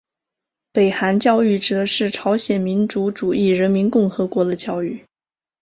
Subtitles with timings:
[0.71, 5.05] 北韩教育指的是朝鲜民主主义人民共和国的教育。